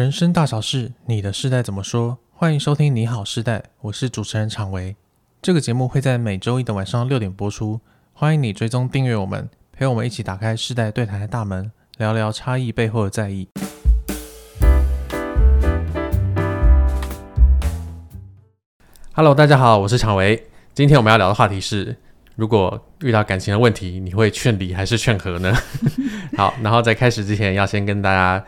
[0.00, 2.16] 人生大小事，你的世代怎么说？
[2.30, 4.96] 欢迎收听《你好世代》，我是主持人常维。
[5.42, 7.78] 这个节目会在每周一的晚上六点播出。
[8.14, 13.46] 欢迎你追踪订阅我们，陪我们一起打开世代对谈的大门，聊聊差异背后的在意。
[19.12, 20.46] Hello，大家好，我是常维。
[20.72, 21.94] 今天我们要聊的话题是：
[22.36, 25.54] 如果遇到感情的问题，你会劝离还是劝和呢？
[26.38, 28.42] 好，然后在开始之前，要先跟大家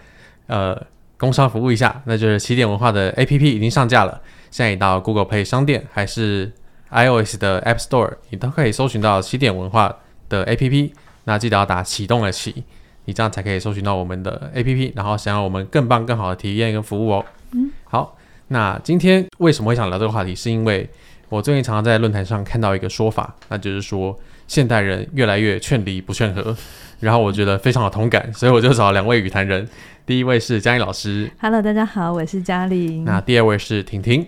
[0.46, 0.87] 呃。
[1.22, 4.20] 工商服务一下，那就是起点文化的 APP 已经上架了。
[4.50, 6.50] 现在你到 Google Play 商店还是
[6.90, 10.90] iOS 的 App Store，你都可以搜寻到起点文化的 APP。
[11.22, 12.64] 那记得要打启动的启，
[13.04, 17.24] 你这样才可以搜寻到我们的 APP，然后想要我们更棒、更好的体验跟服务哦。
[17.52, 18.18] 嗯，好，
[18.48, 20.34] 那今天为什么会想聊这个话题？
[20.34, 20.91] 是因为
[21.32, 24.14] 我最近常常在论坛上看到一个说法，那就是说
[24.46, 26.55] 现代人越来越劝离不劝和，
[27.00, 29.66] 然后我觉得非常有同感，所以我就找了两位语坛人。
[30.05, 33.06] 第一位是嘉玲老师，Hello，大家好，我是嘉玲。
[33.06, 34.27] 那第二位是婷婷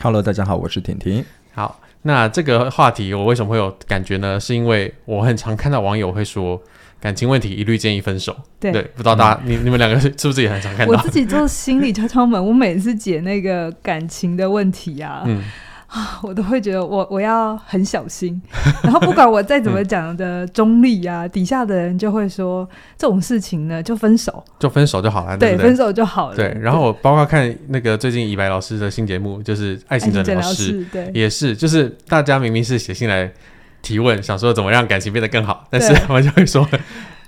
[0.00, 1.22] ，Hello，大家好，我是婷婷。
[1.52, 4.40] 好，那这个话题我为什么会有感觉呢？
[4.40, 6.58] 是因为我很常看到网友会说
[6.98, 8.34] 感情问题一律建议分手。
[8.58, 10.94] 对，对，不知道大家、嗯、你你们两个是是不是也很常看到？
[10.94, 15.24] 我自己做心理敲敲门，我每次解那个感情的问题啊。
[15.26, 15.44] 嗯。
[15.88, 18.40] 啊， 我都会觉得我我要很小心，
[18.84, 26.36] 然后不管我再怎么讲的中立啊，嗯、底下的人就会说这种事情呢，就分手，就分手就好了，对，对，分手就好了。
[26.36, 33.32] 对，然后我包括看那个最近以白老师的新节目，就是爱情诊疗室，对，也是，就是大家明明是写信来
[33.80, 36.68] 提问，想说怎么让感情变得更好，但是我就会说。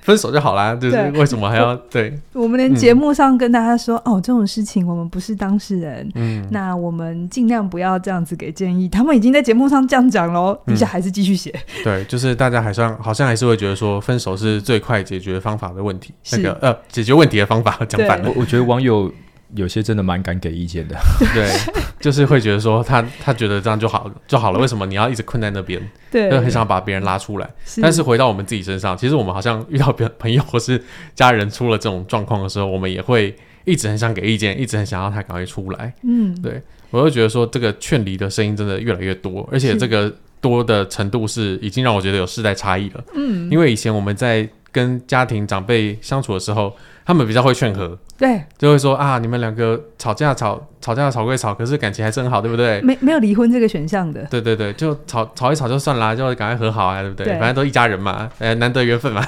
[0.03, 2.19] 分手就好啦，就是为什么还要对？
[2.33, 8.89] 我们连节目上跟大家说、嗯、哦，这种事情我们不是当事人，嗯，那我们尽量不要这样子给建议。
[8.89, 11.85] 他们已经在节目上这样讲喽，底下还是继续写、嗯。
[11.85, 18.29] 对，就是大家还算好像还是会觉得说分手是最快解决方法的问题，那个呃解决问题的方法讲反了。
[18.31, 19.13] 我我觉得网友。
[19.57, 20.97] 有些真的蛮敢给意见的，
[21.35, 21.51] 对，
[22.01, 25.81] 就是会觉得说他他觉得这样就好就好了，为什么你要一直困在那边？
[26.11, 27.49] 对，就很想把别人拉出来。
[27.65, 30.83] 是，但是回到我们自己身上，其实我们好像遇到别朋友或是
[31.15, 35.93] 家人出了这种状况的时候，我们也会一直很想给意见，一直很想要他赶快出来。
[36.03, 43.05] 嗯，对，我就觉得说这个劝离的声音真的越来越多，而且这个多的程度是已经让我觉得有世代差异了。
[43.15, 46.73] 嗯，因为以前我们在跟家庭长辈相处的时候。
[47.03, 52.81] 他们比较会劝和，对，就会说啊，你们两个吵架吵吵架吵归吵，可是感情还是很好，对不对？
[52.83, 57.27] 没没有离婚这个选项的，对对对，就吵吵一吵就算啦，就赶快和好啊，对不对？
[57.27, 59.27] 对反正都一家人嘛，哎，难得缘分嘛，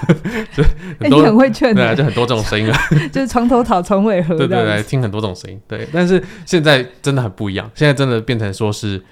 [0.54, 0.62] 就
[1.00, 2.78] 很多、欸、你很会劝，对啊，就很多这种声音啊，
[3.10, 5.88] 就是床头吵床尾和，对对对，听很多这种声音，对。
[5.92, 9.02] 但是现在真的很不一样，现在真的变成说是。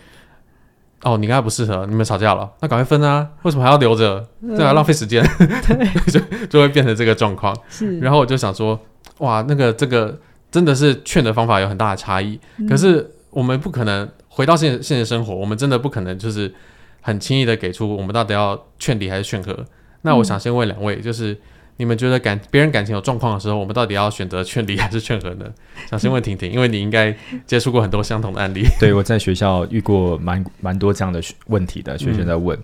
[1.02, 3.26] 哦，你跟他不适合，你们吵架了，那赶快分啊！
[3.42, 4.26] 为什么还要留着？
[4.56, 5.24] 对啊，浪费时间，
[5.66, 7.56] 对， 就就会变成这个状况。
[7.68, 8.78] 是，然后我就想说，
[9.18, 10.18] 哇，那个这个
[10.50, 12.38] 真的是劝的方法有很大的差异。
[12.58, 16.52] 嗯、可是我们不可能回到现现实生活，我们真的不可能就是
[17.00, 19.56] 很轻易的给出我们到底要劝离还是劝和。
[20.02, 21.36] 那我想先问两位，就是。
[21.80, 25.46] 你们觉得感别人感情有状况的时候，我们到底要选择劝离还是劝和呢？
[25.88, 28.66] 想先问婷婷，因为你应该接触过很多相同的案例。
[28.78, 32.54] 对，我在学校遇过蛮蛮多这样的问题的学生在问。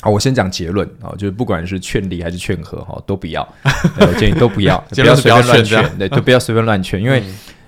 [0.00, 3.48] 好、嗯，我先讲结论啊，就是不管是劝离还是劝和哈，都不要，
[4.00, 7.22] 我建议都不要， 不要随便乱劝，对，都不要随便乱劝，因为。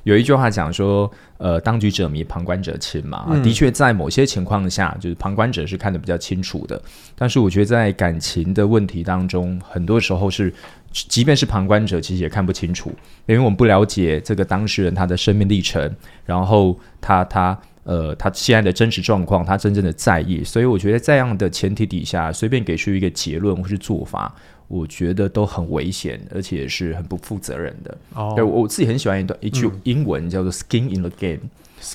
[0.04, 3.26] 有一句话讲说，呃，当局者迷，旁观者清嘛。
[3.30, 6.80] 嗯、的确，在某些情况下，就是旁观者是看得比较清楚的。
[7.14, 10.52] 但是，我觉得在感情的问题当中，很多时候是，
[10.90, 12.90] 即便是旁观者，其实也看不清楚，
[13.26, 20.42] 因为我们不了解这个当事人他的生命历程，然后他他呃他现在的真实状况，他真正的在意。
[20.42, 24.34] 所以，我觉得在这样的前提底下，随便给出一个结论或是做法。
[24.68, 27.98] 我觉得都很危险，而且是很不负责任的。
[28.14, 31.40] 哦，对，我自己很喜欢一段一句英文，叫做 “skin in the game”。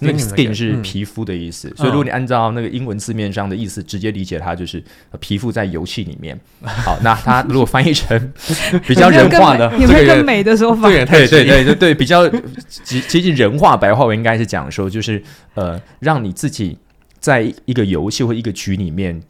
[0.02, 4.84] 那个 skin 是皮肤的意思，所以如果你按照那个英文字面上的意思直接理解，它就是
[5.22, 6.38] 皮肤在游戏里面。
[6.62, 8.34] 好，那它如果翻译成
[8.86, 10.90] 比较人化的，有没有更美的说法？
[10.90, 12.28] 对对对 对对，比较
[12.84, 15.24] 接接近人话白话，我应该是讲说，就是
[15.54, 16.78] 呃，让你自己
[17.22, 19.24] 在一个游戏或一个局里面。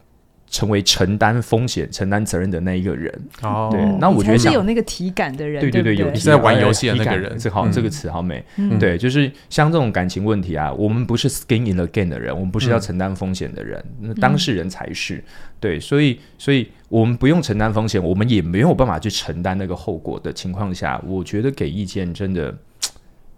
[0.49, 3.13] 成为承担风险、承担责任的那一个人。
[3.41, 5.61] 哦，对，那我觉得是有那个体感的人。
[5.61, 8.43] 对对对，有你在玩游戏的那个人，这好，这个词好美。
[8.79, 15.23] 对，就是像这种感情问题啊，我们不是 skin in the game 的人，我们不是要承担风险的人，那当事人才是。
[15.59, 22.55] 对，所以，所以我们不用承担风险，我们也没有办法去承担那个后果的情况下，我觉得给意见真的。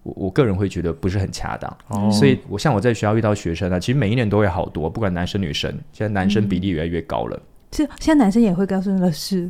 [0.04, 7.42] 我我个人会觉得不是很恰当，哦、所以我像我在学校遇到学生啊，其实每一年都会好多，不管男生女生，现在男生比例越来越高了。
[7.72, 9.50] 是、嗯，现在男生也会告诉老师，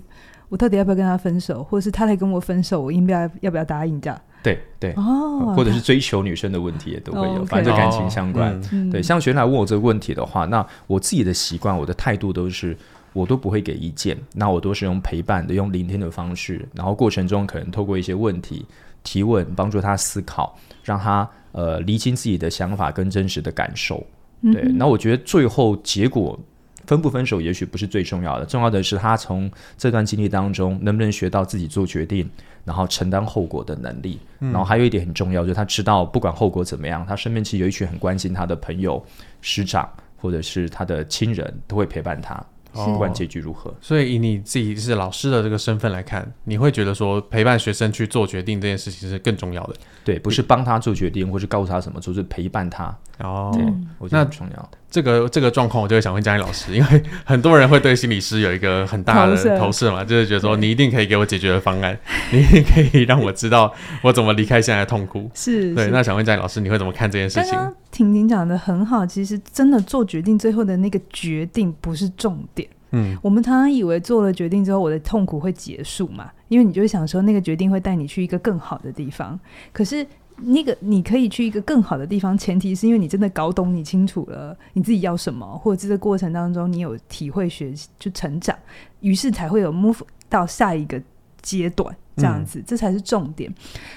[0.49, 4.21] 我到底要不要跟他分手，或者是他来跟我分手，我应不要要不要答应这样？
[4.41, 8.53] 对对哦，或者是追求女生的问题也都会有，哦反正就感情相关。
[8.53, 12.75] 哦嗯对，像学员来问我这个问题的话，那我自己的习惯，我的态度都是，
[13.11, 18.65] 我都不会给意见，那我都是用陪伴的、用聆听的方式，然后过程中可能透过一些问题
[19.03, 24.05] 提问，帮助他思考，让他呃厘清自己的想法跟真实的感受。
[24.41, 26.39] 对，嗯那我觉得最后结果
[26.85, 32.27] 分不分手，也许不是最重要的，重要的是他从这段经历当中能不能学到自己做决定，
[32.63, 34.19] 然后承担后果的能力。
[34.39, 39.03] 然后还有一点很重要，就是他知道不管后果怎么样，他身边其实有一群很关心他的朋友、
[39.41, 39.87] 师长
[40.17, 43.73] 或者是他的亲人，都会陪伴他，哦不管结局如何。
[43.81, 49.75] 所以以你自己是老师的这个身份来看，你会觉得说陪伴学生去做决定这件事情是更重要的。
[50.03, 52.97] 对，不是帮他做决定，或是告诉他什么，就是陪伴他。
[53.19, 54.71] 哦，对，嗯我觉得很重要。
[54.89, 61.95] 这个这个状况，我就会想问佳音老师，因为很多人会对心理师有一个很大的投射嘛，就是觉得说你一定可以给我解决的方案，
[62.33, 63.71] 你一定可以让我知道
[64.01, 65.29] 我怎么离开现在的痛苦。
[65.35, 67.51] 是对那想问佳音老师，你会怎么看这件事情？
[67.51, 72.67] 刚刚婷婷讲的很好，其实真的做决定，最后的那个决定不是重点。
[72.91, 79.39] 嗯，我们常常以为做了决定之后，我的痛苦会结束嘛，因为你就会想说那个决定会带你去一个更好的地方。
[79.71, 80.03] 可是
[80.41, 88.57] 那个你可以去一个更好的地方，前提是因为你真的搞懂、你清楚了你自己要什么，或者这个过程当中你有体会、学习、就成长，
[89.01, 91.01] 于是才会有 move 到下一个
[91.41, 91.95] 阶段。
[92.15, 93.49] 这样子，这才是重点。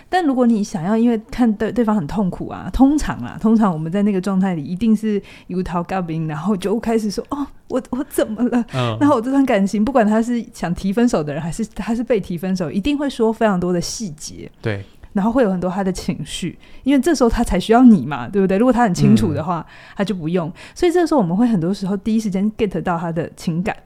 [0.08, 18.58] 但如果你想要，因为看对对方很痛苦啊，通常啊，通常我们在那个状态里，一定是油桃嘎冰，然后就开始说：“哦，我我怎么了？”嗯， 然后我这段感情，不管他是想提分手的人，还是他是被提分手，一定会说非常多的细节，对，然后会有很多他的情绪，因为这时候他才需要你嘛，对不对？
[18.58, 20.52] 如果他很清楚的话，嗯、他就不用。
[20.74, 23.76] 所以这个时候我们会很多时候第一时间 get 到他的情感。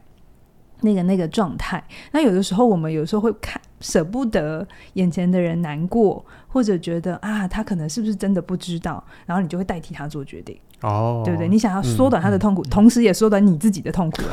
[0.83, 1.83] 那个那个状态，
[2.13, 11.49] 那有的时候我们有时候会看舍不得眼前的人难过，或者觉得啊，他可能是不是真的不知道，然后你就会代替他做决定，哦，对不对？
[11.49, 14.23] 你想要缩短他的痛苦，嗯、同时也缩短你自己的痛苦。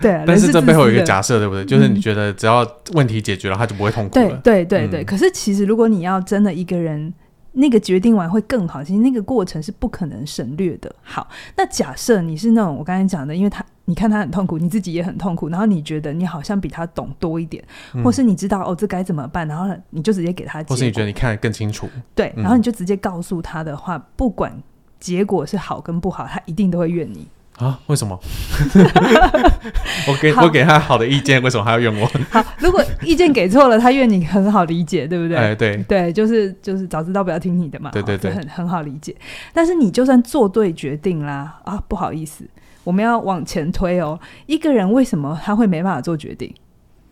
[0.00, 1.64] 对、啊，但是这背后有一个假设，是对不对？
[1.64, 4.40] 就是你觉得只要问题解决了，他就不会痛苦了。
[4.44, 7.12] 对对对可是其实如果你要真的一个人。
[7.52, 10.94] 那个决定完会更好，其实那个过程是不可能省略的。
[11.02, 17.62] 好，那假设你是那种我刚才讲的，因为他你看他很痛苦，你自己也很痛苦，然后你觉得你好像比他懂多一点，
[17.94, 24.62] 嗯、或是你知道哦这该怎么办，然后你就直接给他或是你觉得你看得更清楚，对，然后你就直接告诉他的话，嗯、不管
[24.98, 27.26] 结果是好跟不好，他一定都会怨你。
[27.58, 27.78] 啊？
[27.86, 28.18] 为什么？
[30.08, 32.10] 我给我给他好的意见，为什么还要怨我？
[32.30, 35.36] 好，如果意见给错了，他怨你很好理解，对不对？
[35.36, 39.14] 哎，对对，就是就是早知道不要听你的嘛，对对对，很很好理解。
[39.52, 42.44] 但是你就算做对决定啦，啊，不好意思，
[42.84, 44.18] 我们要往前推哦。
[44.46, 46.52] 一个人为什么他会没办法做决定？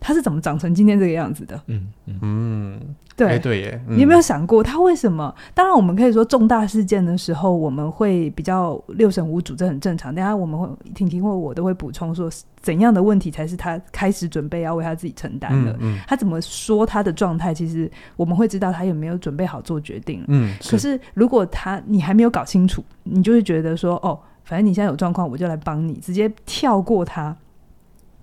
[0.01, 1.61] 他是怎么长成今天这个样子的？
[1.67, 2.19] 嗯嗯。
[2.23, 2.81] 嗯
[3.17, 5.35] 对、欸、对耶，嗯、你有没有想过他为什么？
[5.53, 10.15] 当然，我们可以说重大事件的时候，我们会比较六神无主，这很正常。
[10.15, 12.31] 等下我们会婷婷或我都会补充说，
[12.63, 15.71] 怎样的问题才是他开始准备要为他自己承担的？
[15.73, 17.53] 嗯嗯、他怎么说他的状态？
[17.53, 20.25] 其实我们会知道他有没有准备好做决定。
[20.29, 27.37] 嗯，是可是如果他你还没有搞清楚，你就会觉得说，哦，反正你现在有状况，我就来帮你，直接跳过他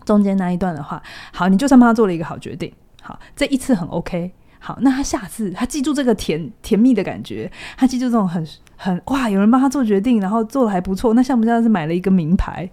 [0.07, 0.99] 中间那一段的话，
[1.31, 2.71] 好，你就算帮他做了一个好决定，
[3.03, 4.31] 好，这一次很 OK。
[4.59, 8.45] 好，那他下次他记住这个甜甜蜜的感觉，他记住这种很
[8.75, 12.67] 很哇，有人帮他做决定，然后做的还不错，那像不像是买了一个名牌，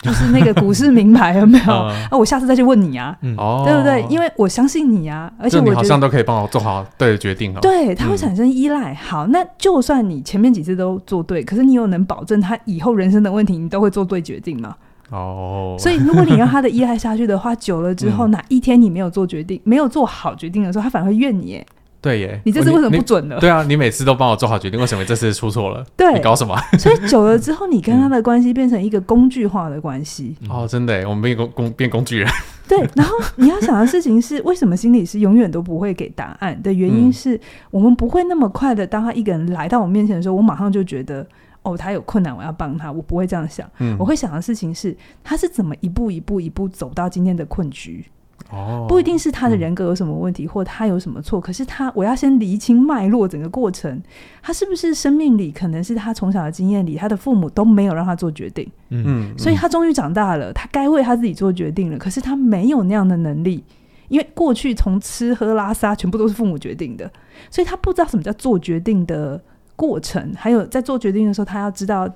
[0.00, 1.72] 就是那个股市名牌有没有？
[1.72, 4.04] 啊，我下次再去问你啊，嗯、对不对？
[4.10, 7.58] 因为我相信你啊，而且我觉得你好像都可以帮我做好对的决定哦。
[7.62, 8.92] 对，他会产生依赖。
[8.92, 14.76] 嗯、好，那就算你前面几次都做对，可是你有能保证他以后人生的问题你都会做对决定吗？
[15.10, 21.66] 哦，所以如果你让他的依赖下去的话，久了之后，嗯、哪一天你没有做决定，没有做好决定的时候，他反而会怨你耶。
[22.02, 23.36] 对耶，你这次为什么不准呢？
[23.40, 25.84] 对啊，你每次都帮我做好决定，为什么这次出错了？
[25.96, 26.56] 对，你搞什么？
[26.78, 30.34] 所以久了之后，你跟他的关系变成一个工具化的关系。
[30.40, 32.28] 嗯、哦，真的，我们变工工变工具人。
[32.66, 37.38] 对，然后你要想的事情是，为什么心理师永远都不会给答案的原因是，
[37.70, 41.26] 我们不会那么快的，当他一个人来到我面前的时候，我马上就觉得。
[41.62, 42.90] 哦，他有困难，我要帮他。
[42.90, 48.04] 我不会这样想，嗯、我会想的事情是，他是怎么一步一步一步走到今天的困局。
[48.50, 54.02] 哦，不一定是他的人格有什么问题，嗯、或他有什么错，可是他，我要先厘清脉络，整个过程，
[54.42, 58.66] 他是不是生命里可能是他从小的经验里，他的父母都没有让他做决定。
[58.88, 63.62] 嗯，嗯，所以他终于长大了，他该为他自己做决定了，可是他没有那样的能力，
[64.08, 67.08] 因为过去从吃喝拉撒全部都是父母决定的，
[67.50, 69.40] 所以他不知道什么叫做决定的
[69.80, 72.06] 过程，还有在做决定的时候，他要知道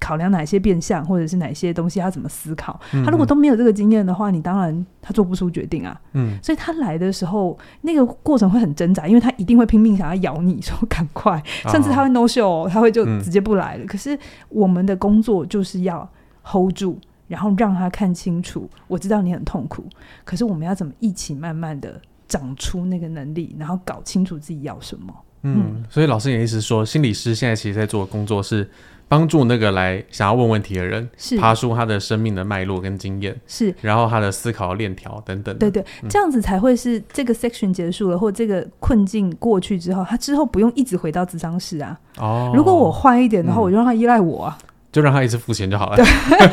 [0.00, 2.78] 考量哪些变相，或者是哪些东西，他怎么思考。
[3.04, 6.00] 他如果都没有这个经验的话，你当然他做不出决定啊。
[6.14, 11.40] 嗯，所以他来的时候，那个过程会很挣扎，因为他一定会拼命想要咬你说赶快，
[11.70, 13.86] 甚至他会 no show，他会就直接不来了。
[13.86, 14.18] 可是
[14.48, 16.06] 我们的工作就是要
[16.42, 18.68] hold 住，然后让他看清楚。
[18.88, 19.84] 我知道你很痛苦，
[20.24, 25.14] 可是我们要怎么一起慢慢的长出那个能力，然后搞清楚自己要什么。
[25.44, 28.68] 嗯，所以老师你的意思说，心理师现在其实在做的工作是
[29.06, 35.56] 帮助那个来想要问问题的人，是爬出他的生命的脉络跟经验，是，然后他的思考链条等等。
[35.58, 41.98] 对对，这样子才会是这个 section 结束了，或这个困境过去之后，他之后不用一直回到智商室啊。
[42.16, 44.58] 哦，如果我坏一点的话，我就让他依赖我啊。
[44.94, 45.96] 就让他一直付钱就好了。
[45.96, 46.04] 对，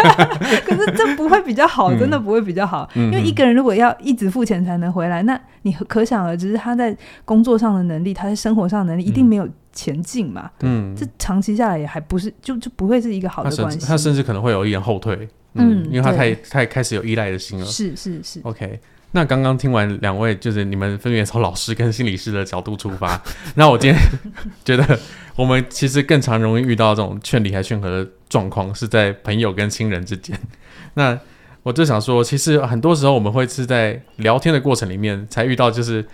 [0.65, 2.89] 可是这不会比较好，真的不会比较好。
[2.95, 10.49] 嗯、因为一个人如果要一直付钱才能回来，那你可想而知，他在工作上的能力，他在生活上的能力一定没有前进嘛。
[10.61, 13.85] 嗯，这长期下来也还不是，就就不会是一个好的关系。
[13.85, 15.15] 他甚至可能会有一点后退。
[15.53, 17.65] 嗯，嗯因为他太太开始有依赖的心了。
[17.67, 18.39] 是是是。
[18.41, 18.79] OK。
[19.11, 23.21] 那刚刚听完两位，就是你们分别从老师跟心理师的角度出发，
[23.55, 23.99] 那我今天
[24.63, 24.99] 觉得
[25.35, 30.39] 我们其实更常容易遇到这种劝离还劝和的状况，是在朋友跟亲人之间。
[30.95, 31.19] 那
[31.63, 36.05] 我就想说，其实很多时候我们会是在聊天的过程里面才遇到，就是。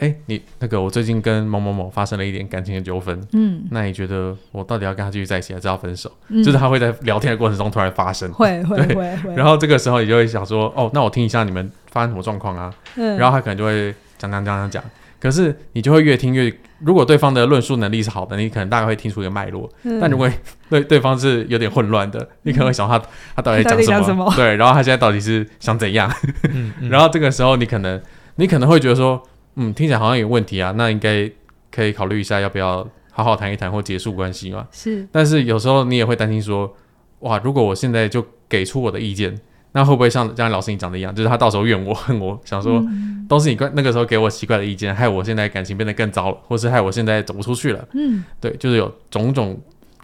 [0.00, 3.20] 哎、欸，你那个，我最近跟某某某发生了一点感情的纠纷。
[3.32, 6.10] 嗯，那你觉得我到底要跟他继续在一起，还是要分手？
[6.28, 9.34] 嗯，就是他会在聊天的过程中突然发生，会 会会会。
[9.36, 12.72] 然后这个时候你就会想说，哦，那我听一下你们发生什么状况啊？
[12.96, 14.84] 嗯，然后他可能就会讲讲讲讲讲。
[15.20, 19.70] 可是你就会越听越，如果对方的论述能力是好的，你可能大概会听出一个脉络。
[19.82, 20.26] 嗯，但如果
[20.70, 22.98] 对对方是有点混乱的，你可能会想他
[23.36, 24.32] 他到底讲什么？
[24.34, 26.10] 对，然后他现在到底是想怎样？
[26.48, 28.00] 嗯，嗯， 然后这个时候你可能
[28.36, 29.22] 你可能会觉得说。
[29.56, 31.30] 嗯，听起来好像有问题啊，那应该
[31.70, 34.66] 可以考虑一下，要不要好好谈一谈或结束关系嘛？
[34.70, 35.06] 是。
[35.10, 36.72] 但是有时候你也会担心说，
[37.20, 39.38] 哇，如果我现在就给出我的意见，
[39.72, 42.82] 那会不会像刚才老师你讲的一样，就是他到时候怨我恨我，想说
[43.28, 47.86] 都是你那个时候给我奇怪的意见，害我现在感情变得更糟了，或是害我现在走不出去了。
[47.92, 49.60] 嗯，对，就是有种种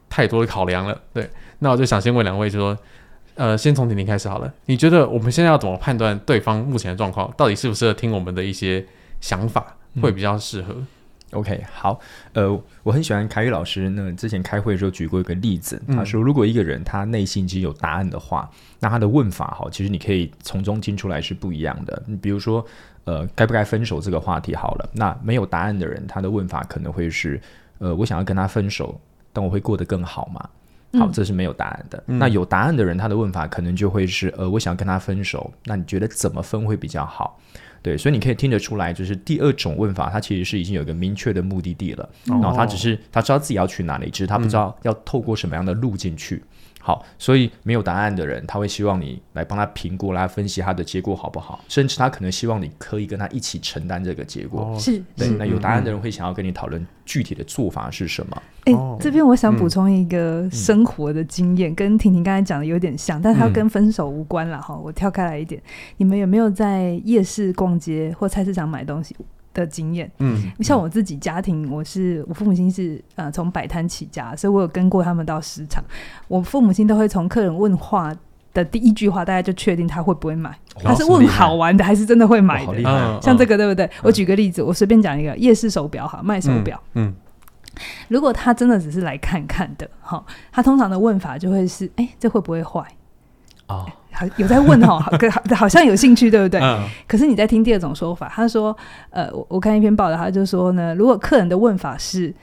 [0.08, 1.00] 太多的考量了。
[1.12, 1.28] 对，
[1.60, 2.78] 那我就想先问两位，就说，
[3.34, 8.84] 呃，先从婷婷开始好了，你觉得我们现在要怎么判断对方目前的状况，到底适不适合听我们的一些？
[9.20, 10.74] 想法会比较适合。
[10.74, 10.86] 嗯。
[11.32, 11.98] OK，好，
[12.34, 13.90] 呃，我很喜欢凯宇老师。
[13.90, 22.00] 那之前开会的时候举过一个例子，他说，如果一个人他内心其实有答案的话，那他的问法哈，其实你可以从中听出来是不一样的。
[22.06, 22.64] 你比如说，
[23.04, 27.40] 呃，该不该分手这个话题好了，那没有答案的人，他的问法可能会是，
[27.78, 28.98] 呃，我想要跟他分手，
[29.32, 30.48] 但我会过得更好吗？
[30.98, 32.02] 好，这是没有答案的。
[32.06, 32.18] 嗯。
[32.18, 37.38] 那有答案的人，他的问法可能就会是，呃，我想跟他分手，那你觉得怎么分会比较好？
[37.82, 46.36] 对，所以你可以听得出来，就是第二种问法，他其实是已经有一个明确的目的地了，哦、然后他只是他知道自己要去哪里，只是他不知道要透过什么样的路径去。
[46.36, 46.42] 嗯
[46.86, 54.60] 好，所以没有答案的人，他会希望你来帮他评估，来分析他的结果好不好，甚至他可能希望你可以跟他一起承担这个结果。
[54.60, 55.28] 哦、是，对。
[55.30, 58.42] 那有答案的人会想要跟你讨论具体的做法是什么？
[58.66, 64.76] 哎、欸，这边我想补充一个生活的经验，嗯、跟婷婷刚才讲的有点像，但它跟分手无关了哈。
[64.76, 65.60] 我跳开来一点，
[65.96, 69.16] 你们有没有在夜市逛街或菜市场买东西？
[69.60, 75.82] 的经验，嗯，像我自己家庭，我是我父母亲是呃从摆摊起家，所以我有跟过他们到市场。
[76.28, 78.14] 我父母亲都会从客人问话
[78.52, 83.20] 的第一句话，大家就确定他会不会买，他是问好玩的还是真的会买的？
[83.22, 83.88] 像这个对不对？
[84.02, 87.14] 我举个例子，我随便讲一个夜市手表哈，卖手表，嗯，
[88.08, 92.82] 如果他真的只是来看看的，哈，他通常的问法就会是，哎，这会不会坏？
[93.68, 93.86] 哦。
[94.12, 94.98] 好有在问哦，
[95.30, 96.58] 好，好像有兴趣，对不对？
[96.58, 96.88] 嗯。
[97.06, 98.74] 可是你在听第二种说法，他说，
[99.10, 102.34] 呃，我我看一篇报道，他就说呢，如果客人的问法是，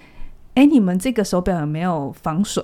[0.54, 2.64] 哎，你们这个手表有没有防水？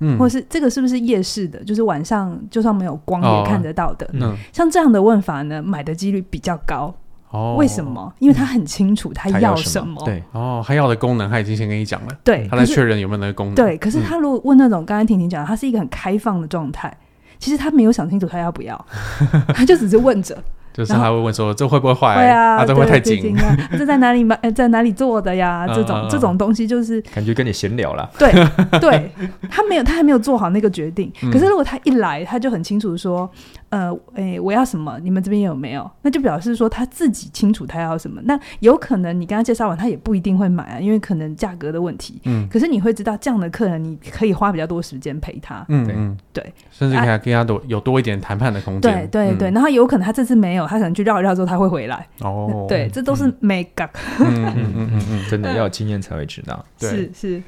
[0.00, 1.62] 嗯，或是这个是不是夜视的？
[1.62, 4.10] 就是晚上就算没有光也看得到的。
[4.14, 4.34] 嗯。
[4.52, 6.92] 像这样的问法呢，买的几率比较高。
[7.30, 7.54] 哦。
[7.56, 8.12] 为什么？
[8.18, 10.02] 因为他很清楚他要什么。
[10.04, 10.20] 对。
[10.32, 12.08] 哦，他要的功能他已经先跟你讲了。
[12.24, 12.48] 对。
[12.50, 13.54] 他在确认有没有那个功能。
[13.54, 13.78] 对。
[13.78, 16.92] 可是他如果问那种刚才婷婷讲，他是一个很开放的状态。
[17.40, 18.86] 其实他没有想清楚他要不要，
[19.52, 20.36] 他就只是问着。
[20.72, 22.14] 就是他会问说：“这会不会坏？
[22.14, 23.56] 会啊，这会太紧啊？
[23.76, 24.38] 这在哪里买？
[24.40, 25.66] 呃，在哪里做的呀？
[25.74, 28.08] 这种这种东西就是感觉跟你闲聊了。
[28.16, 28.30] 对
[28.78, 29.10] 对，
[29.50, 31.12] 他没有，他还没有做好那个决定。
[31.32, 33.28] 可是如果他一来，他就很清楚说：
[33.70, 34.98] 呃，诶，我要什么？
[35.00, 35.88] 你们这边有没有？
[36.02, 38.20] 那就表示说他自己清楚他要什么。
[38.24, 42.20] 那有可能你跟他介绍完，他也不一定会买啊，因为可能价格的问题。
[42.24, 42.48] 嗯。
[42.48, 45.64] 可是你会知道这样的客人，你可以花比较多时间陪他。
[45.68, 49.08] 嗯嗯，对，甚至可以跟他多有多一点谈判的空间。
[49.10, 50.66] 对对对，然后有可能他这次没有。
[50.66, 52.06] 他可能去绕一绕之后，他会回来。
[52.20, 53.88] 哦，对，这都是美感。
[54.18, 56.64] 嗯嗯嗯嗯， 真的要有经验才会知道。
[56.78, 57.42] 是是，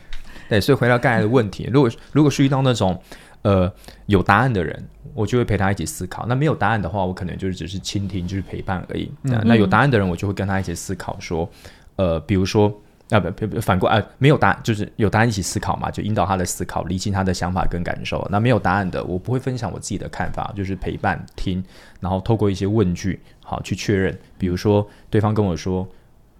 [0.48, 2.96] 对，所以回到刚才的问题，如果如果是遇到那种
[3.42, 3.72] 呃
[4.06, 4.82] 有答案的人，
[5.14, 9.12] 我就会陪他一起思考；那没有答案的话，我可能就是只是倾听，就是陪伴而已。
[9.24, 11.48] 嗯、那有答案的人，我就会跟他一起思考，说，
[11.96, 12.72] 呃，比如说。
[13.10, 18.26] 啊不不反过啊，没有答案就是有答案一起思考嘛，就引导他的思考，理清他的想法跟感受。
[18.30, 21.62] 那没有答案的，我不会分享我自己的看法，就是陪伴听，
[22.00, 24.18] 然后透过一些问句，好去确认。
[24.38, 25.86] 比如说对方跟我说，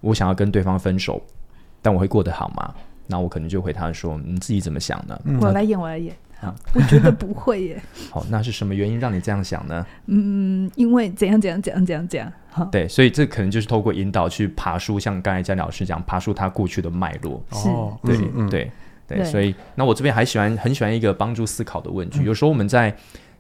[0.01, 1.21] 我想要跟对方分手，
[1.83, 2.75] 但我会过得好吗？
[3.07, 5.21] 那我可能就回他说，你自己怎么想呢？
[5.43, 6.17] 我来演，我来演。
[6.43, 7.83] 啊，我觉得不会耶。
[8.11, 9.87] 好，那是什么原因让你这样想呢？
[10.07, 12.33] 嗯，因为怎样怎样怎样怎样怎样。
[12.51, 17.43] 好，对，所以这可能就是透过引导去爬书，像刚才嘉玲老师讲，爬树他过去的脉络。
[17.51, 18.71] 哦，对，嗯、对，
[19.07, 19.25] 对，对。
[19.25, 22.21] 所以，那我这边还喜欢很喜欢一个帮助思考的问句。
[22.21, 22.95] 嗯、有时候我们在。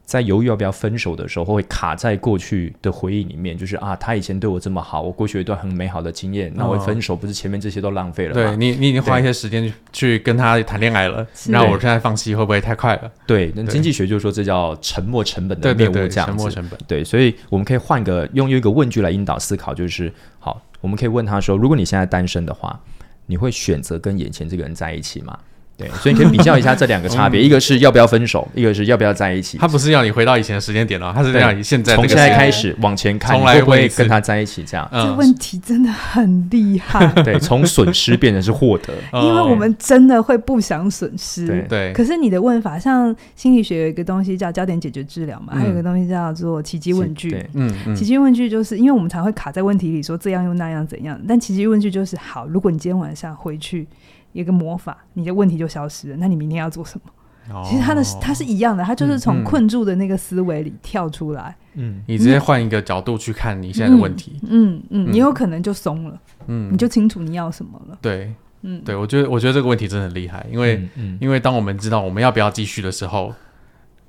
[0.04, 8.50] 在犹豫要不要分手的时候，会卡在过去的回忆里面，就是啊，他以前对我这么好，我过去有一段很美好的经验，那我分手不是前面这些都浪费了吗？
[8.50, 13.10] 对你，你已经花一些时间去跟他谈恋爱了，那我现在放弃会不会太快了？
[13.26, 16.24] 对，那经济学就是说这叫沉没成本的谬误，这样子。
[16.24, 16.78] 沉没成本。
[16.86, 22.78] 对，所以我们可以换个用一个问句来引导思考，就是好，我们可以问他说：如果你现在单身的话，
[23.24, 25.38] 你会选择跟眼前这个人在一起吗？
[25.76, 29.58] 对，所以你可以比较一下这两个差别， 一个是要不要分手，一个是要不要在一起。
[29.58, 34.62] 他不是要你回到以前的时间点了，他是让你现在从现在开始往前看，从来会不会跟他在一起？
[34.64, 37.06] 这样，这问题真的很厉害。
[37.24, 41.64] 对，从损失变成是获得，因为我们真的会不想损失。
[41.68, 47.44] 对，可是你的问法，像心理学有一个东西叫焦点解决治疗嘛，还有一个东西叫做奇迹问句。
[47.54, 53.86] 嗯，奇迹问句就是因为我们常会卡在问题里，说这样又那样怎样，但奇迹问句就是好，如果你今天晚上回去。
[54.32, 56.16] 一个魔法，你的问题就消失了。
[56.16, 57.10] 那你明天要做什么？
[57.52, 61.52] 哦、其实他的他是一样的，他就是从困住的那个思维里跳出来。
[61.74, 64.38] 嗯，你直接换一个角度去看你现在的问题。
[64.44, 66.16] 嗯嗯，嗯，你有可能就松了。
[66.46, 67.98] 嗯，你就清楚你要什么了。
[68.00, 73.34] 对，嗯，对我觉得我觉得这个问题真的很厉害，因为、嗯嗯、因为当我们知道我们要不要继续的时候，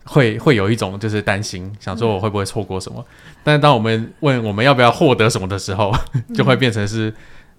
[0.03, 3.03] 会会有一种就是担心，想说我会不会错过什么。
[3.07, 5.91] 嗯、但是当我们问我们要不要获得什么的时候，
[6.35, 7.11] 就会变成是。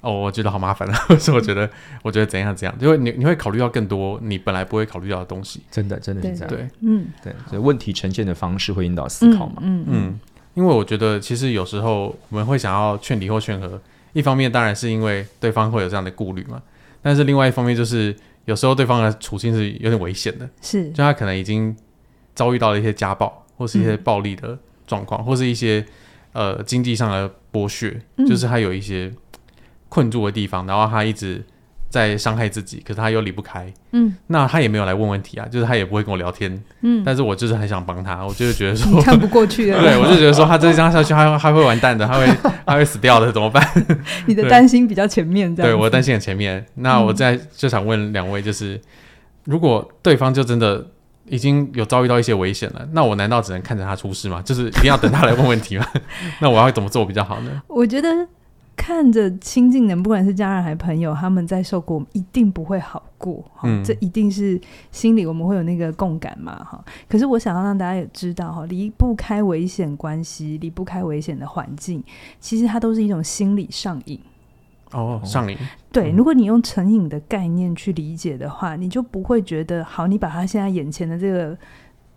[0.05, 0.95] 哦，我觉得好麻烦啊！
[1.19, 1.69] 所以我觉得，
[2.03, 5.63] 我觉得怎样怎样，就会你你会考虑到更多你本来不会考虑到的东西。
[5.71, 6.49] 真的，真的是这样。
[6.49, 9.55] 对，嗯，对，所以问题呈现的方式会引导思考嘛。
[9.61, 10.21] 嗯嗯，嗯。
[10.55, 13.81] 因为我觉得，其实有时候我们会想要劝离或劝和，
[14.13, 16.63] 一方面当然是因为对方会有这样的顾虑嘛，
[17.03, 18.15] 但是另外一方面就是
[18.45, 21.75] 有时候对方的处境是有点危险的，是，就他可能已经
[22.37, 25.85] 遭遇到了一些家暴或是一些暴力的状况，嗯、或是一些
[26.33, 29.13] 呃经济上的剥削，嗯、就是他有一些。
[29.95, 31.41] 困住的地方，然后他一直
[31.89, 33.73] 在伤害自己，可是他又离不开。
[33.93, 36.61] 嗯，那他也没有来问问题啊，就是他也不会跟我聊天。
[36.81, 42.27] 嗯，但是我就是很想帮他，我就是觉得说 看不过去的， 对，我就觉得说他这样下去，他他会完蛋的，他会
[42.67, 43.65] 他会死掉的，怎么办？
[44.27, 46.67] 你的担心比较前面，对，我的担心很前面。
[46.75, 48.81] 那我在就想问两位，就是、嗯、
[49.45, 50.85] 如果对方就真的
[51.27, 54.43] 已经有遭遇到一些危险了，那我难道只能看着他出事吗？
[54.45, 55.87] 就是一定要等他来问问题吗？
[56.41, 57.63] 那我要怎么做比较好呢？
[57.69, 58.09] 我觉得。
[58.77, 63.43] 看着亲近的，不管是家人还是朋友，他们在受过，一定不会好过。
[63.63, 64.61] 嗯，这一定是
[64.91, 66.85] 心里我们会有那个共感嘛，哈。
[67.09, 72.03] 可是我想要让大家也知道，哈，离不开危险关系，离不开危险的环境，
[72.41, 74.21] 其实它都是一种心理上瘾。
[74.93, 75.57] 哦，上瘾。
[75.91, 81.57] 对，如果你用成瘾的概念去理解的话，你就不会觉得，好，你把他现在眼前的这个。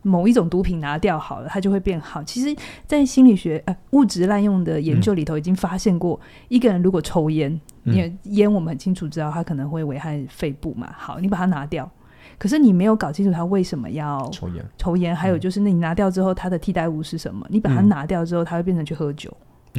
[0.08, 2.24] 某一种毒品拿掉好了，它就会变好。
[2.24, 10.90] 其实，在心理学呃物质滥用的研究里头，已经发现过，一个人如果抽烟，因为烟我们很清楚知道它可能会危害肺部嘛。
[10.98, 11.90] 好，你把它拿掉，
[12.38, 14.66] 可是你没有搞清楚他为什么要抽烟。
[14.78, 17.46] 抽烟，还有就是，那你拿掉之后，它的替代物是什么？
[17.50, 19.32] 你把它拿掉之后，它会变成去喝酒。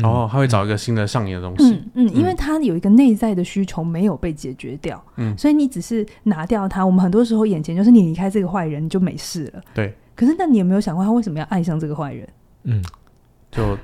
[0.05, 1.73] 哦，他会找一个新的上瘾的东西。
[1.95, 5.03] 嗯嗯，因为他有一个内在的需求没有被解决掉。
[5.17, 6.87] 嗯，所以你只是拿掉它。
[6.87, 9.63] 我们很多时候眼前就是你离开这个坏人，你就没事了。
[9.75, 9.93] 对。
[10.19, 12.29] 可是，那你有没有想过，他为什么要爱上这个坏人？
[12.65, 12.83] 嗯，
[13.53, 13.79] 就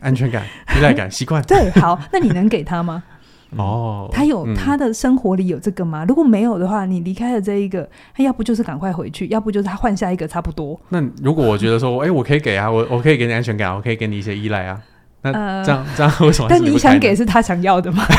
[0.00, 0.44] 安全感、
[0.76, 1.42] 依赖感、习惯。
[1.44, 3.02] 对，好，那你能给他吗？
[3.56, 6.04] 哦，他有他的生活里有这个吗？
[6.06, 10.78] 如果没有的话，你离开了这一个，他要不就是赶快回去，要不就是他换下一个，差不多。
[10.90, 14.78] 那如果我觉得说，哎，我可以给啊，我我可以给你安全感，我可以给你一些依赖啊，
[15.22, 15.32] 那
[15.64, 16.48] 这样这样为什么？
[16.50, 18.04] 但你想给是他想要的吗？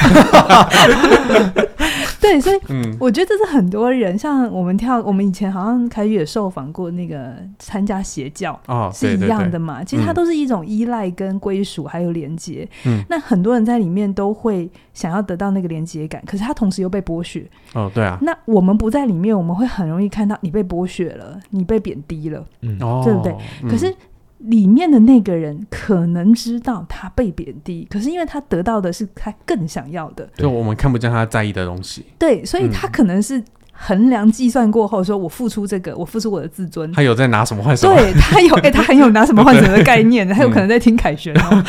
[2.29, 2.59] 对，所以
[2.99, 9.83] 我觉得这是很多人，像我们跳，我们以前好像凯宇也受访过那个参加邪教，哦，是一样的嘛。
[9.83, 12.67] 其实它都是一种依赖跟归属还有连接。
[12.85, 17.43] 嗯，那很多人在里面都会想要得到那个连接感，可是他同时又被剥削。
[17.73, 18.19] 哦，对啊。
[18.21, 23.35] 那我们不在里面，我们会很容易看到你被剥削了，你被贬低了，嗯，对不对？
[23.69, 23.93] 可是。
[24.39, 32.05] 里面的那个人可能知道他被贬低，可是因为他得到的是他更想要的，就我们看不见他在意的东西。
[32.17, 36.91] 对，所以他可能是衡量计算过后，说我付出这个，我付出我的自尊。
[36.93, 37.95] 他有在拿什么换什么？
[37.95, 41.63] 对他有，哎、欸，他很有拿什么换什么的概念，他有可能在听凯旋哦。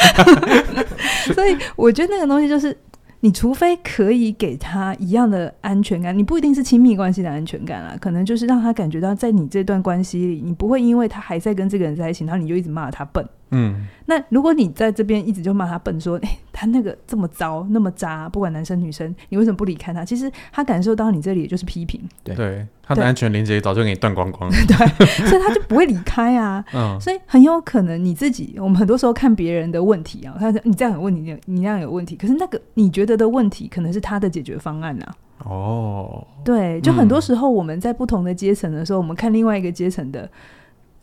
[1.34, 2.76] 所以我觉得那个东西就是。
[3.20, 13.26] 你除非可以给他一样的安全感，你不一定是亲密关系的安全感啦，可能就是让他感觉到在你这段关系里，你不会因为他还在跟这个人在一起，然后你就一直骂他笨。
[13.52, 20.04] 嗯，那如果你在这边一直就骂他笨，说，哎、欸，他那个这么糟，那么渣，不管男生女生，你为什么不离开他？
[20.04, 26.64] 其实他感受到你这里也就是批评，对，他的安全连接早就给你断光光了， 对，所以他就不会离开啊。
[26.72, 35.14] 嗯，所以很有可能你自己，我们很多时候看别人的问题啊，他说你这样有问题，你那样有问题，可是那个你觉得的问题，可能是他的解决方案啊。
[35.44, 40.30] 哦，对，就很多时候我们在不同的阶层的时候，嗯、我们看另外一个阶层的。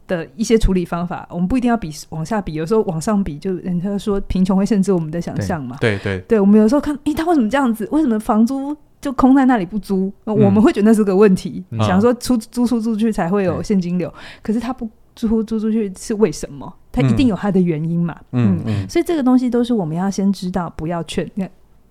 [0.07, 5.75] 的一些处理方法，我们不一定要比往下比，有时候往上比，就人家说贫穷会限制我们的想象嘛。
[5.79, 7.87] 对对对，我们有时候看，诶，他为什么这样子？
[7.91, 10.11] 为什么房租就空在那里不租？
[10.25, 16.73] 嗯、我们会觉得那是个问题，嗯、想说出租出出去才会有现金流，嗯、可是他不租租出去是为什么？
[16.91, 18.15] 他一定有他的原因嘛。
[18.31, 21.29] 嗯嗯，嗯，所以这个东西都是我们要先知道，不要劝。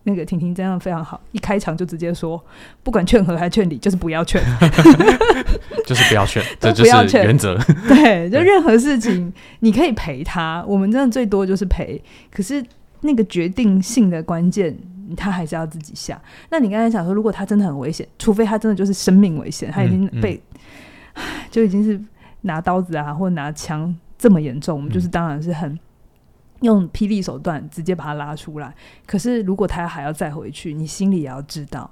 [0.09, 2.40] 那个婷婷真的非常好，一开场就直接说，
[2.85, 4.40] 不管劝和还是劝离，就是不要劝
[5.85, 7.59] 就是不要劝，这就是原则。
[7.88, 12.64] 对， 就任何事情你可以陪他，我们真的最多就是陪，可是
[13.01, 14.77] 那个决定性的关键，
[15.16, 16.21] 他还是要自己下。
[16.51, 20.40] 那你刚才讲说，如果他真的很危险，除非他真的就是生命危险，他已经被，
[21.14, 22.01] 嗯嗯、就已经是
[22.42, 25.77] 拿刀子啊，或拿枪这么严重，我们就是当然是很。
[26.61, 28.75] 用霹雳手段直接把他拉出来，
[29.07, 31.90] 可是如果他还要再回去，你心里也要知道，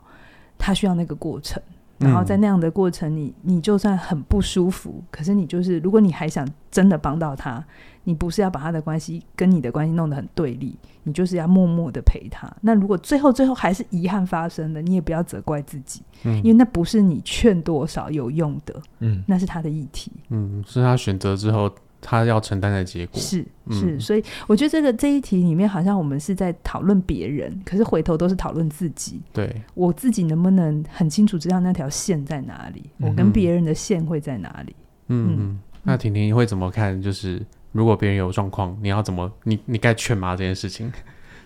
[0.58, 1.62] 他需要那个过程。
[1.96, 7.64] 然后在那样的过程里，你你就算很不舒服，可是你就是，如果你还想真的帮到他，
[8.02, 12.52] 你不是要把他的关系跟你的关系弄得很对立，你就是要默默的陪他。
[12.62, 21.72] 那如果最后最后还是遗憾发生的，你也不要责怪自己，嗯，因为那不是你劝多少有用的，嗯，那是他的议题，嗯，是他选择之后。
[22.06, 29.22] 他要承担的结果是是，所以我觉得这个这一题里面，好像我们是在讨论别人，可是回头都是讨论自己。
[29.32, 32.82] 对，我自己能不能很清楚知道那条线在哪里？
[32.98, 34.76] 我跟别人的线会在哪里？
[35.08, 37.00] 嗯嗯，嗯，那婷婷会怎么看？
[37.00, 37.40] 就是
[37.72, 39.32] 如果别人有状况，你要怎么？
[39.44, 40.36] 你你该劝吗？
[40.36, 40.92] 这件事情？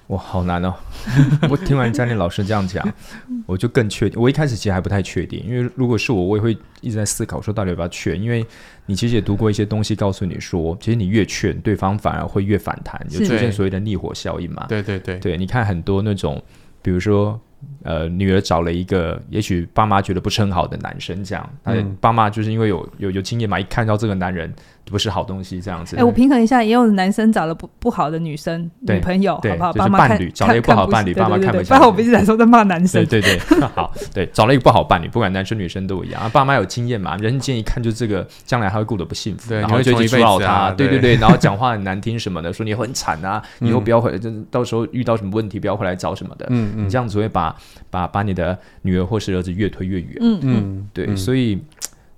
[0.08, 0.74] 哇，好难哦！
[1.50, 2.82] 我听完嘉玲老师这样讲，
[3.44, 4.18] 我就更确定。
[4.18, 8.18] 我一开始其实还不太确定，因为如果是我，我也会一直在思考说到底要不要劝。
[8.18, 8.42] 因为
[8.88, 14.66] 你其实也读过一些东西，告诉你说，其实你越劝，对方反而会越反弹，就出现所谓的逆火效应嘛。
[14.68, 16.42] 对对对对，你看很多那种，
[16.82, 17.40] 比如说。
[17.82, 24.54] 呃，女儿找了一个也许爸妈觉得不是很好的男生，这样，嗯，爸妈就是因为有有有经验嘛，一看到这个男人
[24.90, 25.96] 不是好东西，这样子。
[25.96, 29.72] 哎、欸，我平衡一下，也有男生找了不不好的女生女朋友，好不好？
[29.72, 31.68] 就是伴侣找了一个不好伴侣，爸妈看不起。
[31.68, 33.04] 不然我不是在说在骂男生。
[33.06, 36.30] 对对对， 好，对，找了一个不好伴侣，不管男生女生都一样。
[36.30, 46.46] 爸妈有经验嘛，人生经验一看就这个将来他会过得不幸福，然后就去阻挠他，对对对，然后讲话很难听什么的，说你很惨啊，以后不要回来，就到时候遇到什么问题不要回来找什么的。
[46.50, 47.54] 嗯嗯，你这样子会把
[47.90, 51.58] 把把你的女儿或是儿子越推越远，嗯嗯，对，所以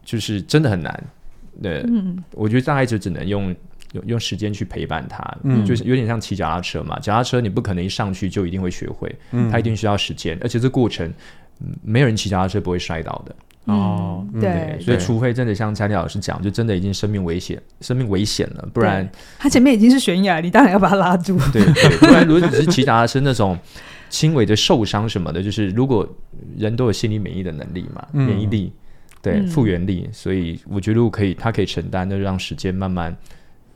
[0.04, 1.04] 就是真的很难，
[1.62, 3.54] 对，嗯，我觉得大概就只能用
[3.92, 11.12] 用用时间去陪伴他，嗯，就是有点像骑脚踏车嘛，脚踏车你不可能一上去就一定会学会，嗯，他一定需要时间，而且这过程，
[11.82, 13.36] 没有人骑脚踏车不会摔倒的，
[13.72, 23.58] 哦，对，所以除非真的像佳丽老师讲，就真的已经生命危险，生命危险了，不然他前面已经是悬崖，你当然要把他拉住，对对， 不然如果只是骑脚踏车那种。
[24.12, 26.04] 轻微的受伤什么的，就是如果
[26.56, 28.72] 人都有心理免疫的能力嘛，嗯、免疫力，
[29.22, 33.16] 对复原力，嗯、所以我觉得如果可以，他可以承担，那就让时间慢慢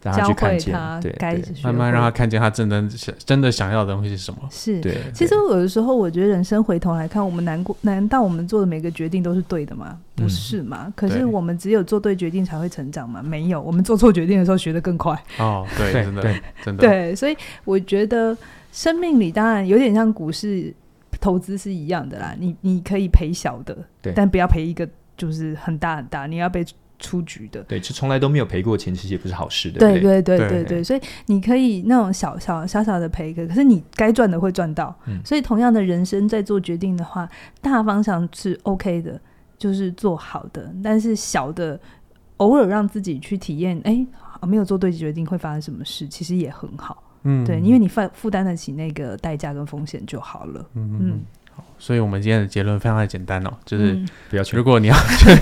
[0.02, 4.40] 让他去看见，对，对慢慢让他看见他真的想真的想要的东西是什么。
[4.50, 4.98] 是，对。
[5.12, 9.98] 其实有的时候，我觉得人生回头来看，我们难过，难道我们做的每个决定都是对的吗？
[10.14, 10.84] 不是嘛？
[10.86, 13.22] 嗯、可是我们只有做对决定才会成长吗？
[13.22, 15.18] 没有，我们做错决定的时候学得更快。
[15.38, 18.36] 哦，对，真的，对，真的，对，所以我觉得。
[18.74, 20.74] 生命里当然有点像股市
[21.20, 24.84] 投资是一样的啦，你你可以赔小的，对，但不要赔一个
[25.16, 26.64] 就是很大很大，你要被
[26.98, 27.62] 出局的。
[27.64, 29.78] 对，就从来都没有赔过钱，其实也不是好事的。
[29.78, 34.94] 对对对对对，所以你可以那种小小小小的赔一个，可是你该赚的会赚到。
[35.06, 37.28] 嗯，所以同样的人生在做决定的话，
[37.60, 39.20] 大方向是 OK 的，
[39.58, 41.78] 就是做好的，但是小的
[42.38, 44.06] 偶尔让自己去体验，哎，
[44.42, 47.02] 没有做对决定会发生什么事，其实也很好。
[47.24, 50.66] 嗯，对，因为你负负担得起那个代价跟风险就好了。
[50.74, 51.20] 嗯嗯，
[51.78, 53.98] 所以我们今天的结论非常的简单哦，就是
[54.30, 54.56] 不要劝。
[54.56, 55.36] 如果你要劝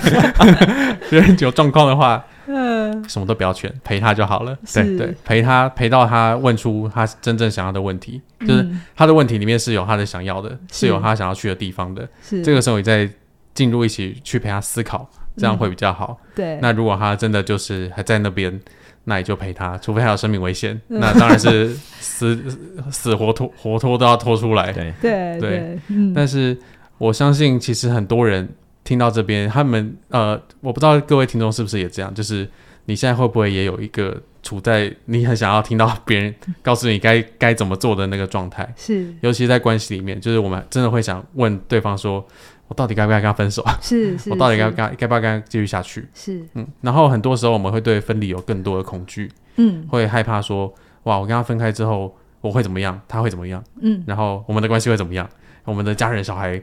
[1.08, 4.56] 别人有状况的话，嗯，什么都不要劝，陪他就好了。
[4.74, 12.08] 对对，陪他陪到他问出他真正想要的问题，就是他的问题里面是有他的想要的，是有他想要去的地方的。
[12.22, 13.08] 是这个时候你再
[13.54, 16.18] 进入一起去陪他思考，这样会比较好。
[16.20, 16.58] 嗯、对。
[16.60, 18.60] 那如果他真的就是还在那边，
[19.04, 22.38] 那你就陪他，除非他有生命危险，嗯、那当然是死
[22.90, 24.72] 死活拖活拖都要拖出来。
[24.72, 25.78] 对对对。
[25.88, 26.12] 嗯。
[26.14, 26.56] 但是
[26.98, 28.48] 我相信，其实很多人
[28.84, 32.48] 听到这边，他们呃，我不知道各位听众是不是也这样，就是
[32.84, 38.72] 你现在会不会也有一个处在你很想要听到别人 告诉你该该怎么做的那个状态？
[38.76, 39.12] 是。
[39.20, 42.24] 尤其在关系里面，就是我们真的会想问对方说。
[42.72, 43.62] 我到底该不该跟他分手？
[43.82, 46.08] 是，是，我到底该不该该不该跟他继续下去？
[46.14, 46.66] 是，嗯。
[46.80, 52.98] 然后很多时候我们会对分离有更多的恐惧，嗯，会害怕说，哇，我跟他分开之后我会怎么样？
[53.06, 53.62] 他会怎么样？
[53.82, 54.02] 嗯。
[54.06, 55.28] 然后我们的关系会怎么样？
[55.64, 56.58] 我们的家人、小孩、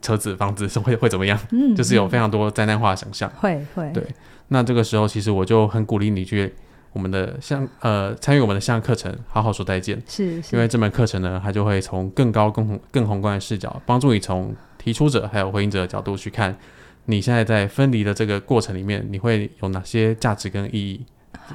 [0.00, 1.38] 车子、房子是 会会怎么样？
[1.50, 3.30] 嗯，就是有非常多灾难化的想象。
[3.38, 3.90] 会会。
[3.92, 4.02] 对。
[4.48, 6.50] 那这个时候，其实我就很鼓励你去
[6.94, 10.00] 我们的像呃参与我们的像课程，好好说再见。
[10.08, 10.56] 是，是。
[10.56, 14.56] 因为这门课程呢，它就会从更高、更宏、更宏观的视角，帮助你从。
[14.82, 16.56] 提出者还有回应者的角度去看，
[17.04, 21.04] 你现在在分离的这个过程里面，你会有哪些价值跟意义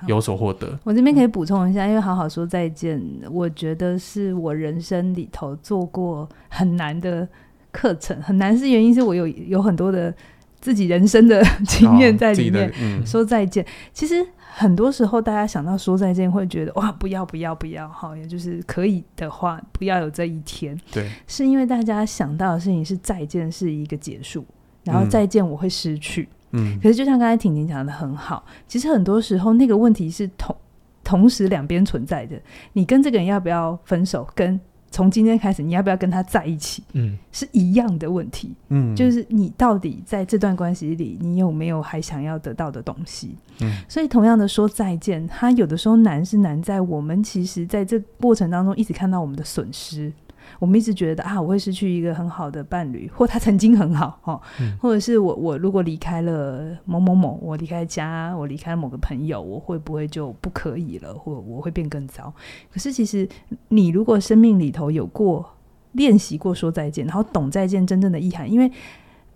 [0.08, 0.80] 有所获得？
[0.86, 7.28] 我这边可以补充一下，因为好好说再见，我觉得是我人生里头做过很难的
[7.72, 10.14] 课程，很难是原因是我有有很多的
[10.60, 12.72] 自己人生的经验在里面。
[12.82, 14.26] 嗯、说再见，其实。
[14.60, 20.76] 很多时候，大家想到说再见，会觉得哇，不要不要不要，好，也就是可以的话，不要有这一天。
[20.92, 24.44] 对，是因为大家想到的事情是再见是一个结束，
[24.84, 26.28] 然后再见我会失去。
[26.54, 30.56] 嗯，可是就像刚才婷婷讲的很好，其实很多时候那个问题是同
[31.04, 32.36] 同时两边存在的，
[32.74, 34.60] 你跟这个人要不要分手，跟。
[34.90, 36.84] 从今天开始，你要不要跟他在一起？
[36.94, 38.52] 嗯，是一样的问题。
[38.70, 43.36] 嗯，就是你到底在这段关系里，你有没有还想要得到的东西？
[43.62, 50.12] 嗯，所以同样的说再见，他有的时候难是难在我们其实在这过程当中一直看到我们的损失。
[50.60, 62.34] 我们一直觉得啊，我会失去一个很好的伴侣，或他曾经很好哦，嗯、或者是我我如果离开了某某某，我离开家，我离开了某个朋友，我会不会就不可以了，或我会变更糟？
[62.72, 63.28] 可是其实
[63.70, 65.46] 你如果生命里头有过
[65.94, 68.72] 练习过说再见，然后懂再见真正的意涵，因为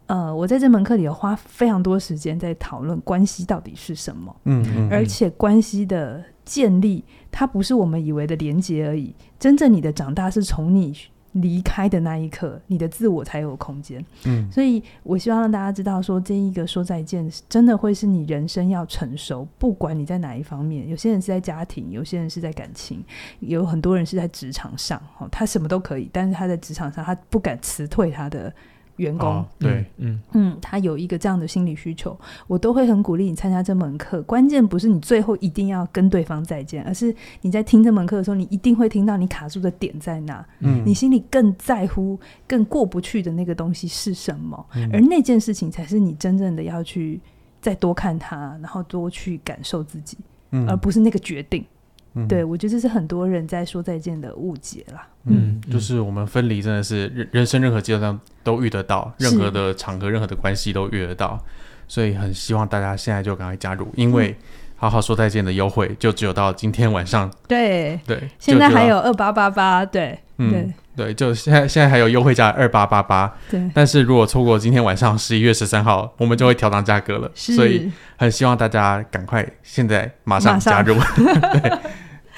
[0.08, 6.21] 呃，我在这门课里有花非常多时间在讨论关系到底是什么，嗯，而且关系的
[6.54, 10.94] 建立，它不是我们以为的连接而已，真正你的长大是从你。
[11.36, 14.06] 离开的那一刻，你的自我才有空间。
[14.26, 20.90] 嗯，所以我希望让大家知道说，说这一个说再见，真的会是你人生要成熟，不管你在哪一方面。
[20.90, 23.02] 有些人是在家庭，有些人是在感情，
[23.40, 25.02] 有很多人是在职场上。
[25.20, 28.54] 哦，他什么都可以，但是他在职场上，他不敢辞退他的。
[29.02, 30.20] 员工、哦、对，嗯。
[30.34, 34.22] 嗯，他有一个这样的心理需求，我都会很鼓励你参加这门课。
[34.24, 47.20] 关键不是你最后一定要跟对方再见，而是你在听这门课的时候，你一定会听到你卡住的点在哪，嗯，你心里更在乎、更过不去的那个东西是什么，嗯、而那件事情才是你真正的要去
[47.60, 50.18] 再多看它，然后多去感受自己，
[50.52, 51.66] 嗯，而不是那个决定。
[52.14, 55.08] 嗯、对，我觉得这是很多人在说再见的误解啦。
[55.24, 61.39] 嗯，就是我们分离真的是人人生任何阶段都遇得到，任何的场合、任何的关系都遇得到，
[61.88, 64.36] 所以很希望大家现在就赶快加入，因为
[64.75, 67.32] 好好说再见的优惠就只有到今天晚上。
[67.47, 73.32] 对对，现在还有二八八八，对，嗯，对，对，就现在现在还有优惠价二八八八。
[73.49, 80.95] 对，但是如果错过今天晚上十一月十三号，我们就会调涨价格了，所以很希望大家赶快现在马上加入。
[81.54, 81.80] 对。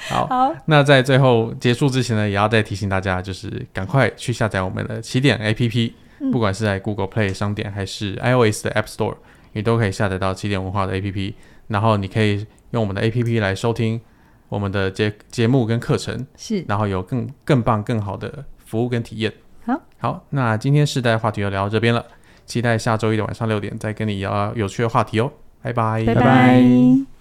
[0.08, 9.16] 好，好，那在最后结束之前呢，也要再提醒大家，就是赶快去下载我们的起点 APP，、嗯、不管是在 Google Play 商店还是 iOS 的 App Store，
[9.52, 11.34] 你都可以下载到起点文化的 APP，
[11.68, 14.00] 然后你可以用我们的 APP 来收听
[14.48, 19.32] 我们的节节目跟课程，是，然后有更更棒更好的服务跟体验。
[19.64, 22.04] 好，好，那今天世代话题就聊到这边了，
[22.44, 27.13] 期待下周一的晚上六点再跟你聊有趣的话题哦，拜拜，拜拜。